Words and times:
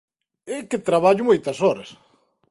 É 0.55 0.57
que 0.69 0.83
traballo 0.89 1.27
moitas 1.29 1.57
horas. 1.65 1.89